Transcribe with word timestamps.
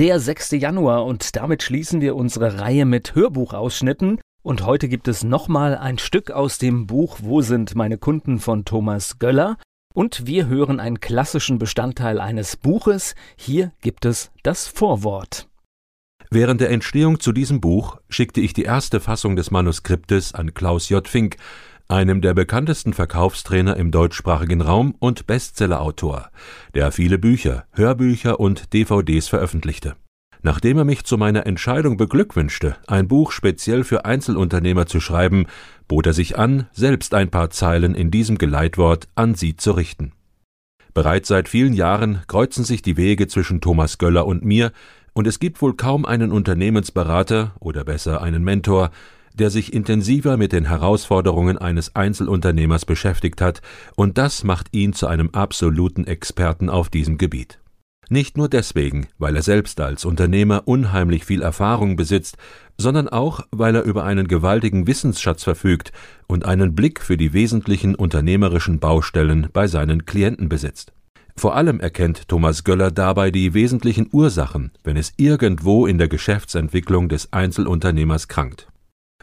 Der 0.00 0.18
6. 0.18 0.52
Januar 0.52 1.04
und 1.04 1.36
damit 1.36 1.62
schließen 1.62 2.00
wir 2.00 2.16
unsere 2.16 2.58
Reihe 2.58 2.86
mit 2.86 3.14
Hörbuchausschnitten. 3.14 4.18
Und 4.42 4.64
heute 4.64 4.88
gibt 4.88 5.08
es 5.08 5.24
nochmal 5.24 5.76
ein 5.76 5.98
Stück 5.98 6.30
aus 6.30 6.56
dem 6.56 6.86
Buch 6.86 7.18
Wo 7.20 7.42
sind 7.42 7.74
meine 7.74 7.98
Kunden 7.98 8.38
von 8.38 8.64
Thomas 8.64 9.18
Göller. 9.18 9.58
Und 9.92 10.26
wir 10.26 10.46
hören 10.46 10.80
einen 10.80 11.00
klassischen 11.00 11.58
Bestandteil 11.58 12.18
eines 12.18 12.56
Buches. 12.56 13.14
Hier 13.36 13.72
gibt 13.82 14.06
es 14.06 14.30
das 14.42 14.66
Vorwort. 14.66 15.48
Während 16.30 16.62
der 16.62 16.70
Entstehung 16.70 17.20
zu 17.20 17.32
diesem 17.32 17.60
Buch 17.60 17.98
schickte 18.08 18.40
ich 18.40 18.54
die 18.54 18.62
erste 18.62 19.00
Fassung 19.00 19.36
des 19.36 19.50
Manuskriptes 19.50 20.32
an 20.32 20.54
Klaus 20.54 20.88
J. 20.88 21.06
Fink, 21.06 21.36
einem 21.90 22.20
der 22.20 22.34
bekanntesten 22.34 22.92
Verkaufstrainer 22.92 23.76
im 23.76 23.90
deutschsprachigen 23.90 24.60
Raum 24.60 24.94
und 24.98 25.26
Bestsellerautor, 25.26 26.30
der 26.74 26.92
viele 26.92 27.18
Bücher, 27.18 27.64
Hörbücher 27.72 28.38
und 28.38 28.72
DVDs 28.72 29.28
veröffentlichte. 29.28 29.96
Nachdem 30.42 30.78
er 30.78 30.84
mich 30.84 31.04
zu 31.04 31.18
meiner 31.18 31.46
Entscheidung 31.46 31.96
beglückwünschte, 31.96 32.76
ein 32.86 33.08
Buch 33.08 33.32
speziell 33.32 33.84
für 33.84 34.04
Einzelunternehmer 34.06 34.86
zu 34.86 35.00
schreiben, 35.00 35.46
bot 35.86 36.06
er 36.06 36.14
sich 36.14 36.38
an, 36.38 36.66
selbst 36.72 37.12
ein 37.12 37.30
paar 37.30 37.50
Zeilen 37.50 37.94
in 37.94 38.10
diesem 38.10 38.38
Geleitwort 38.38 39.08
an 39.14 39.34
Sie 39.34 39.56
zu 39.56 39.72
richten. 39.72 40.12
Bereits 40.94 41.28
seit 41.28 41.48
vielen 41.48 41.74
Jahren 41.74 42.22
kreuzen 42.26 42.64
sich 42.64 42.82
die 42.82 42.96
Wege 42.96 43.28
zwischen 43.28 43.60
Thomas 43.60 43.98
Göller 43.98 44.26
und 44.26 44.44
mir, 44.44 44.72
und 45.12 45.26
es 45.26 45.40
gibt 45.40 45.60
wohl 45.60 45.74
kaum 45.74 46.06
einen 46.06 46.32
Unternehmensberater 46.32 47.54
oder 47.60 47.84
besser 47.84 48.22
einen 48.22 48.42
Mentor, 48.42 48.90
der 49.34 49.50
sich 49.50 49.72
intensiver 49.72 50.36
mit 50.36 50.52
den 50.52 50.66
Herausforderungen 50.66 51.58
eines 51.58 51.96
Einzelunternehmers 51.96 52.84
beschäftigt 52.84 53.40
hat, 53.40 53.62
und 53.96 54.18
das 54.18 54.44
macht 54.44 54.68
ihn 54.72 54.92
zu 54.92 55.06
einem 55.06 55.30
absoluten 55.30 56.06
Experten 56.06 56.68
auf 56.68 56.88
diesem 56.88 57.18
Gebiet. 57.18 57.60
Nicht 58.12 58.36
nur 58.36 58.48
deswegen, 58.48 59.06
weil 59.18 59.36
er 59.36 59.42
selbst 59.42 59.80
als 59.80 60.04
Unternehmer 60.04 60.62
unheimlich 60.66 61.24
viel 61.24 61.42
Erfahrung 61.42 61.94
besitzt, 61.94 62.38
sondern 62.76 63.08
auch, 63.08 63.46
weil 63.52 63.76
er 63.76 63.84
über 63.84 64.02
einen 64.02 64.26
gewaltigen 64.26 64.88
Wissensschatz 64.88 65.44
verfügt 65.44 65.92
und 66.26 66.44
einen 66.44 66.74
Blick 66.74 67.00
für 67.00 67.16
die 67.16 67.32
wesentlichen 67.32 67.94
unternehmerischen 67.94 68.80
Baustellen 68.80 69.48
bei 69.52 69.68
seinen 69.68 70.06
Klienten 70.06 70.48
besitzt. 70.48 70.92
Vor 71.36 71.54
allem 71.54 71.78
erkennt 71.78 72.26
Thomas 72.26 72.64
Göller 72.64 72.90
dabei 72.90 73.30
die 73.30 73.54
wesentlichen 73.54 74.08
Ursachen, 74.10 74.72
wenn 74.82 74.96
es 74.96 75.12
irgendwo 75.16 75.86
in 75.86 75.96
der 75.96 76.08
Geschäftsentwicklung 76.08 77.08
des 77.08 77.32
Einzelunternehmers 77.32 78.26
krankt. 78.26 78.66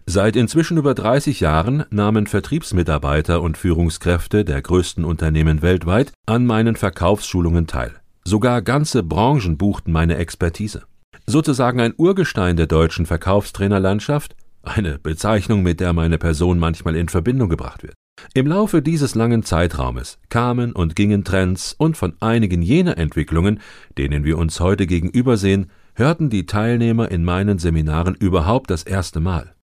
Seit 0.10 0.38
inzwischen 0.38 0.78
über 0.78 0.94
30 0.94 1.42
Jahren 1.42 1.84
nahmen 1.90 2.28
Vertriebsmitarbeiter 2.28 3.42
und 3.42 3.58
Führungskräfte 3.58 4.46
der 4.46 4.62
größten 4.62 5.04
Unternehmen 5.04 5.62
weltweit 5.62 6.14
an 6.26 6.46
meinen 6.46 6.78
Verkaufsschulungen 6.78 7.68
teil. 7.68 7.92
Sogar 8.24 8.62
ganze 8.62 9.04
Branchen 9.04 9.58
buchten 9.58 9.92
meine 9.92 10.16
Expertise. 10.16 10.84
Sozusagen 11.26 11.82
ein 11.82 11.94
Urgestein 11.98 12.56
der 12.56 12.68
deutschen 12.68 13.06
Verkaufstrainerlandschaft, 13.06 14.38
eine 14.64 14.98
Bezeichnung, 14.98 15.62
mit 15.62 15.82
der 15.82 15.92
meine 15.92 16.18
Person 16.18 16.58
manchmal 16.58 16.96
in 16.96 17.10
Verbindung 17.10 17.50
gebracht 17.50 17.84
wird. 17.84 17.96
Im 18.34 18.48
Laufe 18.48 18.82
dieses 18.82 19.14
langen 19.14 19.44
Zeitraumes 19.44 20.20
kamen 20.30 20.72
und 20.72 20.96
gingen 20.96 21.26
Trends 21.26 21.76
und 21.78 21.98
von 21.98 22.14
einigen 22.22 22.62
jener 22.62 22.98
Entwicklungen, 22.98 23.60
denen 23.98 24.24
wir 24.24 24.38
uns 24.38 24.62
heute 24.62 24.88
gegenübersehen, 24.88 25.70
hörten 25.96 26.30
die 26.30 26.46
Teilnehmer 26.46 27.12
in 27.12 27.26
meinen 27.26 27.60
Seminaren 27.60 28.16
überhaupt 28.16 28.72
das 28.72 28.84
erste 28.84 29.20
Mal. 29.20 29.57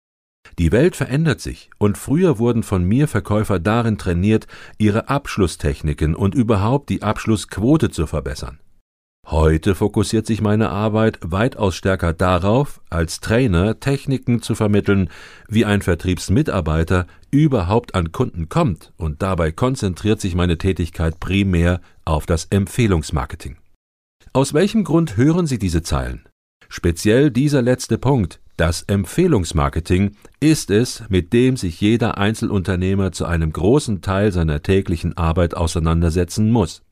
Die 0.59 0.72
Welt 0.72 0.96
verändert 0.96 1.41
sich, 1.41 1.69
und 1.78 1.97
früher 1.97 2.38
wurden 2.38 2.63
von 2.63 2.84
mir 2.84 3.07
Verkäufer 3.07 3.59
darin 3.59 3.97
trainiert, 3.97 4.47
ihre 4.78 5.09
Abschlusstechniken 5.09 6.16
und 6.16 6.35
überhaupt 6.35 6.90
die 6.90 7.03
Abschlussquote 7.03 7.90
zu 7.90 8.06
verbessern. 8.06 8.59
Heute 9.28 9.75
fokussiert 9.75 10.25
sich 10.25 10.41
meine 10.41 10.69
Arbeit 10.69 11.19
weitaus 11.22 11.75
stärker 11.75 12.12
darauf, 12.12 12.81
als 12.90 13.19
Trainer 13.22 13.79
Techniken 13.79 14.41
zu 14.41 14.56
vermitteln, 14.56 15.09
wie 15.47 15.63
ein 15.63 15.81
Vertriebsmitarbeiter 15.81 17.08
überhaupt 17.29 17.96
an 17.96 18.12
Kunden 18.12 18.50
kommt, 18.50 18.91
und 18.97 19.22
dabei 19.22 19.52
konzentriert 19.52 20.19
sich 20.19 20.35
meine 20.35 20.58
Tätigkeit 20.58 21.19
primär 21.19 21.81
auf 22.03 22.25
das 22.25 22.46
Empfehlungsmarketing. 22.50 23.58
Aus 24.34 24.53
welchem 24.53 24.84
Grund 24.84 25.18
hören 25.18 25.47
Sie 25.47 25.59
diese 25.59 25.81
Zeilen? 25.81 26.28
Speziell 26.68 27.31
dieser 27.31 27.62
letzte 27.62 27.97
Punkt, 27.97 28.41
das 28.58 28.84
Empfehlungsmarketing 28.84 30.16
ist 30.40 30.70
es, 30.70 31.04
mit 31.10 31.34
dem 31.34 31.58
sich 31.58 31.82
jeder 31.82 32.18
Einzelunternehmer 32.18 33.12
zu 33.12 33.26
einem 33.26 33.52
großen 33.52 34.02
Teil 34.02 34.32
seiner 34.32 34.62
täglichen 34.62 35.18
Arbeit 35.18 35.56
auseinandersetzen 35.56 36.52
muss. 36.52 36.84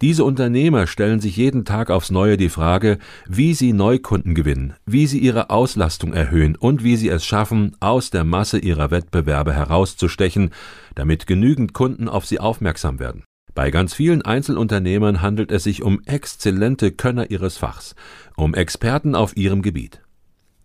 Diese 0.00 0.24
Unternehmer 0.24 0.86
stellen 0.86 1.20
sich 1.20 1.36
jeden 1.36 1.66
Tag 1.66 1.90
aufs 1.90 2.10
Neue 2.10 2.38
die 2.38 2.48
Frage, 2.48 2.98
wie 3.26 3.52
sie 3.52 3.74
Neukunden 3.74 4.34
gewinnen, 4.34 4.72
wie 4.86 5.06
sie 5.06 5.18
ihre 5.18 5.50
Auslastung 5.50 6.14
erhöhen 6.14 6.56
und 6.56 6.82
wie 6.82 6.96
sie 6.96 7.10
es 7.10 7.26
schaffen, 7.26 7.76
aus 7.80 8.08
der 8.08 8.24
Masse 8.24 8.58
ihrer 8.58 8.90
Wettbewerbe 8.90 9.52
herauszustechen, 9.52 10.52
damit 10.94 11.26
genügend 11.26 11.74
Kunden 11.74 12.08
auf 12.08 12.24
sie 12.24 12.40
aufmerksam 12.40 12.98
werden. 12.98 13.24
Bei 13.54 13.70
ganz 13.70 13.92
vielen 13.92 14.22
Einzelunternehmern 14.22 15.20
handelt 15.20 15.52
es 15.52 15.64
sich 15.64 15.82
um 15.82 16.00
exzellente 16.06 16.92
Könner 16.92 17.30
ihres 17.30 17.58
Fachs, 17.58 17.94
um 18.36 18.54
Experten 18.54 19.14
auf 19.14 19.36
ihrem 19.36 19.60
Gebiet. 19.60 20.00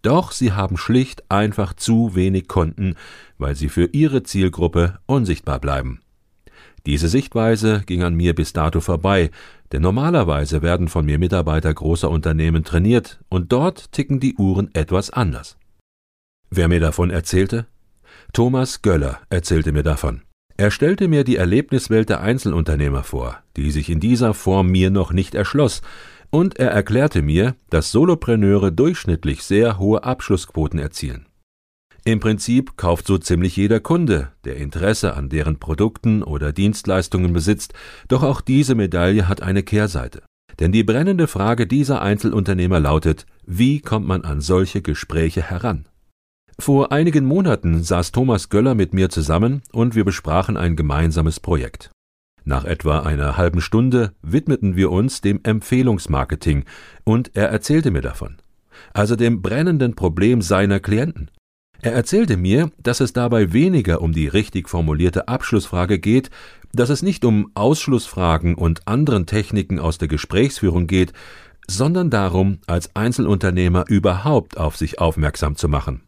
Doch 0.05 0.31
sie 0.31 0.51
haben 0.51 0.77
schlicht 0.77 1.23
einfach 1.31 1.73
zu 1.73 2.13
wenig 2.13 2.47
Kunden, 2.47 2.93
weil 3.39 3.55
sie 3.55 3.69
für 3.69 3.89
ihre 3.91 4.21
Zielgruppe 4.21 4.99
unsichtbar 5.07 5.59
bleiben. 5.59 5.99
Diese 6.85 7.07
Sichtweise 7.07 7.81
ging 7.87 8.03
an 8.03 8.13
mir 8.13 8.35
bis 8.35 8.53
dato 8.53 8.81
vorbei, 8.81 9.31
denn 9.71 9.81
normalerweise 9.81 10.61
werden 10.61 10.89
von 10.89 11.07
mir 11.07 11.17
Mitarbeiter 11.17 11.73
großer 11.73 12.07
Unternehmen 12.07 12.63
trainiert 12.63 13.19
und 13.29 13.51
dort 13.51 13.91
ticken 13.93 14.19
die 14.19 14.35
Uhren 14.35 14.69
etwas 14.75 15.09
anders. 15.09 15.57
Wer 16.51 16.67
mir 16.67 16.79
davon 16.79 17.09
erzählte? 17.09 17.65
Thomas 18.31 18.83
Göller 18.83 19.21
erzählte 19.31 19.71
mir 19.71 19.81
davon. 19.81 20.21
Er 20.55 20.69
stellte 20.69 21.07
mir 21.07 21.23
die 21.23 21.37
Erlebniswelt 21.37 22.09
der 22.09 22.21
Einzelunternehmer 22.21 23.01
vor, 23.01 23.39
die 23.57 23.71
sich 23.71 23.89
in 23.89 23.99
dieser 23.99 24.35
Form 24.35 24.69
mir 24.69 24.91
noch 24.91 25.11
nicht 25.11 25.33
erschloss, 25.33 25.81
und 26.29 26.57
er 26.57 26.71
erklärte 26.71 27.21
mir, 27.21 27.55
dass 27.69 27.91
Solopreneure 27.91 28.71
durchschnittlich 28.71 29.43
sehr 29.43 29.79
hohe 29.79 30.03
Abschlussquoten 30.03 30.79
erzielen. 30.79 31.27
Im 32.03 32.19
Prinzip 32.19 32.77
kauft 32.77 33.07
so 33.07 33.17
ziemlich 33.17 33.55
jeder 33.57 33.79
Kunde, 33.79 34.29
der 34.43 34.57
Interesse 34.57 35.15
an 35.15 35.29
deren 35.29 35.57
Produkten 35.57 36.21
oder 36.21 36.53
Dienstleistungen 36.53 37.33
besitzt, 37.33 37.73
doch 38.07 38.21
auch 38.21 38.41
diese 38.41 38.75
Medaille 38.75 39.27
hat 39.27 39.41
eine 39.41 39.63
Kehrseite. 39.63 40.21
Denn 40.59 40.71
die 40.71 40.83
brennende 40.83 41.27
Frage 41.27 41.65
dieser 41.65 42.01
Einzelunternehmer 42.01 42.79
lautet, 42.79 43.25
wie 43.45 43.81
kommt 43.81 44.07
man 44.07 44.23
an 44.23 44.39
solche 44.39 44.83
Gespräche 44.83 45.41
heran? 45.41 45.87
Vor 46.59 46.91
einigen 46.91 47.25
Monaten 47.25 47.83
saß 47.83 48.11
Thomas 48.11 48.49
Göller 48.49 48.75
mit 48.75 48.93
mir 48.93 49.09
zusammen 49.09 49.61
und 49.73 49.95
wir 49.95 50.05
besprachen 50.05 50.55
ein 50.57 50.75
gemeinsames 50.75 51.39
Projekt. 51.39 51.89
Nach 52.47 52.63
etwa 52.63 52.99
einer 52.99 53.37
halben 53.37 53.59
Stunde 53.59 54.13
widmeten 54.21 54.75
wir 54.75 54.91
uns 54.91 55.19
dem 55.19 55.39
Empfehlungsmarketing 55.41 56.63
und 57.03 57.31
er 57.35 57.49
erzählte 57.49 57.89
mir 57.89 58.01
davon, 58.01 58.37
also 58.93 59.15
dem 59.15 59.41
brennenden 59.41 59.95
Problem 59.95 60.43
seiner 60.43 60.79
Klienten. 60.79 61.31
Er 61.81 61.93
erzählte 61.93 62.37
mir, 62.37 62.71
dass 62.77 62.99
es 62.99 63.13
dabei 63.13 63.51
weniger 63.51 64.01
um 64.01 64.13
die 64.13 64.27
richtig 64.27 64.69
formulierte 64.69 65.27
Abschlussfrage 65.27 65.97
geht, 65.97 66.29
dass 66.71 66.89
es 66.89 67.01
nicht 67.01 67.25
um 67.25 67.49
Ausschlussfragen 67.55 68.53
und 68.53 68.87
anderen 68.87 69.25
Techniken 69.25 69.79
aus 69.79 69.97
der 69.97 70.07
Gesprächsführung 70.07 70.85
geht, 70.85 71.13
sondern 71.67 72.11
darum, 72.11 72.59
als 72.67 72.95
Einzelunternehmer 72.95 73.85
überhaupt 73.87 74.57
auf 74.57 74.77
sich 74.77 74.99
aufmerksam 74.99 75.55
zu 75.55 75.67
machen. 75.67 76.03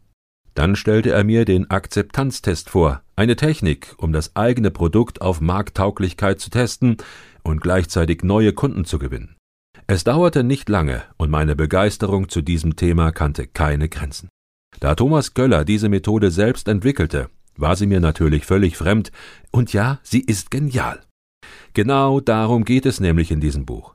Dann 0.58 0.74
stellte 0.74 1.12
er 1.12 1.22
mir 1.22 1.44
den 1.44 1.70
Akzeptanztest 1.70 2.68
vor, 2.68 3.02
eine 3.14 3.36
Technik, 3.36 3.94
um 3.96 4.12
das 4.12 4.34
eigene 4.34 4.72
Produkt 4.72 5.20
auf 5.20 5.40
Markttauglichkeit 5.40 6.40
zu 6.40 6.50
testen 6.50 6.96
und 7.44 7.60
gleichzeitig 7.60 8.24
neue 8.24 8.52
Kunden 8.52 8.84
zu 8.84 8.98
gewinnen. 8.98 9.36
Es 9.86 10.02
dauerte 10.02 10.42
nicht 10.42 10.68
lange 10.68 11.04
und 11.16 11.30
meine 11.30 11.54
Begeisterung 11.54 12.28
zu 12.28 12.42
diesem 12.42 12.74
Thema 12.74 13.12
kannte 13.12 13.46
keine 13.46 13.88
Grenzen. 13.88 14.30
Da 14.80 14.96
Thomas 14.96 15.32
Göller 15.32 15.64
diese 15.64 15.88
Methode 15.88 16.32
selbst 16.32 16.66
entwickelte, 16.66 17.30
war 17.56 17.76
sie 17.76 17.86
mir 17.86 18.00
natürlich 18.00 18.44
völlig 18.44 18.76
fremd, 18.76 19.12
und 19.52 19.72
ja, 19.72 20.00
sie 20.02 20.22
ist 20.22 20.50
genial. 20.50 20.98
Genau 21.72 22.18
darum 22.18 22.64
geht 22.64 22.84
es 22.84 22.98
nämlich 22.98 23.30
in 23.30 23.40
diesem 23.40 23.64
Buch. 23.64 23.94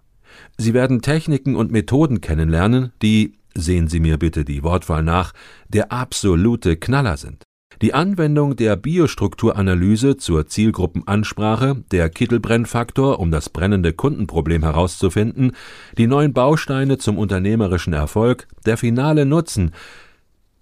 Sie 0.58 0.74
werden 0.74 1.02
Techniken 1.02 1.58
und 1.58 1.74
Methoden 1.74 2.22
kennenlernen, 2.22 2.94
die, 3.02 3.34
sehen 3.56 3.88
Sie 3.88 4.00
mir 4.00 4.18
bitte 4.18 4.46
die 4.46 4.64
Wortwahl 4.64 5.04
nach, 5.04 5.34
der 5.68 5.92
absolute 5.92 6.78
Knaller 6.78 7.18
sind. 7.18 7.44
Die 7.82 7.94
Anwendung 7.94 8.56
der 8.56 8.76
Biostrukturanalyse 8.76 10.18
zur 10.18 10.48
Zielgruppenansprache, 10.48 11.84
der 11.92 12.10
Kittelbrennfaktor, 12.10 13.20
um 13.20 13.32
das 13.32 13.50
brennende 13.50 13.94
Kundenproblem 13.94 14.64
herauszufinden, 14.64 15.54
die 15.98 16.08
neuen 16.08 16.34
Bausteine 16.34 16.98
zum 16.98 17.18
unternehmerischen 17.18 17.94
Erfolg, 17.94 18.48
der 18.66 18.78
finale 18.78 19.26
Nutzen. 19.26 19.72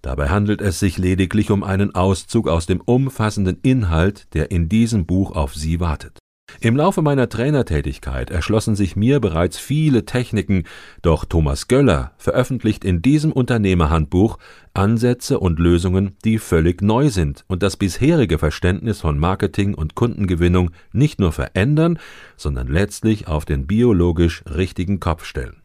Dabei 0.01 0.29
handelt 0.29 0.61
es 0.61 0.79
sich 0.79 0.97
lediglich 0.97 1.51
um 1.51 1.63
einen 1.63 1.93
Auszug 1.93 2.47
aus 2.47 2.65
dem 2.65 2.81
umfassenden 2.81 3.59
Inhalt, 3.61 4.33
der 4.33 4.49
in 4.49 4.67
diesem 4.67 5.05
Buch 5.05 5.35
auf 5.35 5.53
Sie 5.53 5.79
wartet. 5.79 6.20
Im 6.59 6.75
Laufe 6.75 7.01
meiner 7.01 7.29
Trainertätigkeit 7.29 8.29
erschlossen 8.29 8.75
sich 8.75 8.95
mir 8.95 9.19
bereits 9.19 9.57
viele 9.57 10.05
Techniken, 10.05 10.65
doch 11.01 11.25
Thomas 11.25 11.67
Göller 11.67 12.11
veröffentlicht 12.17 12.83
in 12.83 13.01
diesem 13.01 13.31
Unternehmerhandbuch 13.31 14.37
Ansätze 14.73 15.39
und 15.39 15.59
Lösungen, 15.59 16.15
die 16.23 16.37
völlig 16.39 16.81
neu 16.81 17.09
sind 17.09 17.43
und 17.47 17.63
das 17.63 17.77
bisherige 17.77 18.37
Verständnis 18.37 19.01
von 19.01 19.17
Marketing 19.17 19.73
und 19.73 19.95
Kundengewinnung 19.95 20.71
nicht 20.91 21.19
nur 21.19 21.31
verändern, 21.31 21.99
sondern 22.37 22.67
letztlich 22.67 23.27
auf 23.27 23.45
den 23.45 23.67
biologisch 23.67 24.43
richtigen 24.45 24.99
Kopf 24.99 25.25
stellen. 25.25 25.61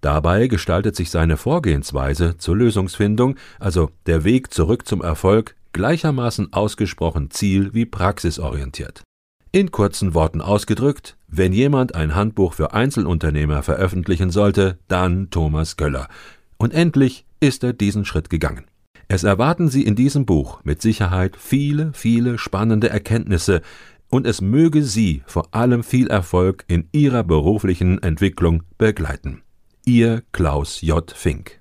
Dabei 0.00 0.46
gestaltet 0.46 0.96
sich 0.96 1.10
seine 1.10 1.36
Vorgehensweise 1.36 2.38
zur 2.38 2.56
Lösungsfindung, 2.56 3.36
also 3.58 3.90
der 4.06 4.24
Weg 4.24 4.52
zurück 4.52 4.86
zum 4.88 5.02
Erfolg, 5.02 5.54
gleichermaßen 5.72 6.52
ausgesprochen 6.52 7.30
ziel- 7.30 7.74
wie 7.74 7.86
praxisorientiert. 7.86 9.02
In 9.52 9.72
kurzen 9.72 10.14
Worten 10.14 10.40
ausgedrückt, 10.40 11.16
wenn 11.26 11.52
jemand 11.52 11.96
ein 11.96 12.14
Handbuch 12.14 12.52
für 12.52 12.72
Einzelunternehmer 12.72 13.64
veröffentlichen 13.64 14.30
sollte, 14.30 14.78
dann 14.86 15.28
Thomas 15.30 15.76
Göller. 15.76 16.06
Und 16.56 16.72
endlich 16.72 17.26
ist 17.40 17.64
er 17.64 17.72
diesen 17.72 18.04
Schritt 18.04 18.30
gegangen. 18.30 18.66
Es 19.08 19.24
erwarten 19.24 19.68
Sie 19.68 19.82
in 19.82 19.96
diesem 19.96 20.24
Buch 20.24 20.60
mit 20.62 20.80
Sicherheit 20.80 21.36
viele, 21.36 21.90
viele 21.94 22.38
spannende 22.38 22.90
Erkenntnisse, 22.90 23.60
und 24.08 24.24
es 24.24 24.40
möge 24.40 24.84
Sie 24.84 25.22
vor 25.26 25.48
allem 25.52 25.82
viel 25.82 26.06
Erfolg 26.06 26.64
in 26.68 26.88
Ihrer 26.92 27.24
beruflichen 27.24 28.00
Entwicklung 28.04 28.62
begleiten. 28.78 29.42
Ihr 29.84 30.22
Klaus 30.30 30.80
J. 30.80 31.10
Fink. 31.10 31.59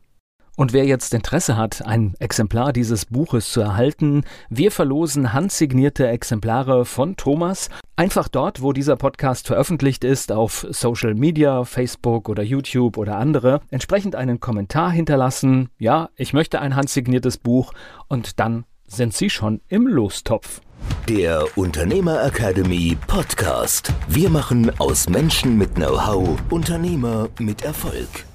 Und 0.59 0.73
wer 0.73 0.85
jetzt 0.85 1.13
Interesse 1.13 1.55
hat, 1.55 1.85
ein 1.85 2.15
Exemplar 2.19 2.73
dieses 2.73 3.05
Buches 3.05 3.49
zu 3.49 3.61
erhalten, 3.61 4.25
wir 4.49 4.73
verlosen 4.73 5.31
handsignierte 5.31 6.05
Exemplare 6.09 6.83
von 6.83 7.15
Thomas. 7.15 7.69
Einfach 7.95 8.27
dort, 8.27 8.61
wo 8.61 8.73
dieser 8.73 8.97
Podcast 8.97 9.47
veröffentlicht 9.47 10.03
ist, 10.03 10.33
auf 10.33 10.67
Social 10.69 11.15
Media, 11.15 11.63
Facebook 11.63 12.27
oder 12.27 12.43
YouTube 12.43 12.97
oder 12.97 13.15
andere, 13.15 13.61
entsprechend 13.71 14.17
einen 14.17 14.41
Kommentar 14.41 14.91
hinterlassen. 14.91 15.69
Ja, 15.77 16.09
ich 16.17 16.33
möchte 16.33 16.59
ein 16.59 16.75
handsigniertes 16.75 17.37
Buch 17.37 17.71
und 18.09 18.41
dann 18.41 18.65
sind 18.85 19.13
Sie 19.13 19.29
schon 19.29 19.61
im 19.69 19.87
Lostopf. 19.87 20.59
Der 21.07 21.45
Unternehmer 21.55 22.21
Academy 22.21 22.97
Podcast. 23.07 23.93
Wir 24.09 24.29
machen 24.29 24.77
aus 24.77 25.07
Menschen 25.07 25.57
mit 25.57 25.75
Know-how 25.75 26.37
Unternehmer 26.49 27.29
mit 27.39 27.61
Erfolg. 27.61 28.25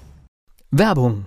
Werbung 0.71 1.27